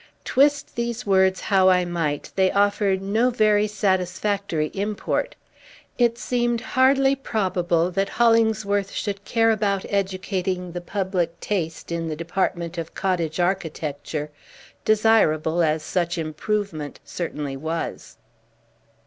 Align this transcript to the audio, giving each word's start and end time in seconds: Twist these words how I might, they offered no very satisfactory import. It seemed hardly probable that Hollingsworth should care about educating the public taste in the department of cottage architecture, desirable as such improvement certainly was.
Twist 0.25 0.75
these 0.75 1.05
words 1.05 1.41
how 1.41 1.69
I 1.69 1.85
might, 1.85 2.31
they 2.35 2.51
offered 2.51 3.03
no 3.03 3.29
very 3.29 3.67
satisfactory 3.67 4.71
import. 4.73 5.35
It 5.99 6.17
seemed 6.17 6.59
hardly 6.59 7.15
probable 7.15 7.91
that 7.91 8.09
Hollingsworth 8.17 8.91
should 8.91 9.23
care 9.25 9.51
about 9.51 9.85
educating 9.87 10.71
the 10.71 10.81
public 10.81 11.39
taste 11.39 11.91
in 11.91 12.07
the 12.09 12.15
department 12.15 12.79
of 12.79 12.95
cottage 12.95 13.39
architecture, 13.39 14.31
desirable 14.85 15.61
as 15.61 15.83
such 15.83 16.17
improvement 16.17 16.99
certainly 17.05 17.55
was. 17.55 18.17